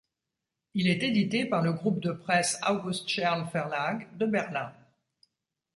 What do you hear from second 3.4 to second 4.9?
Verlag de Berlin.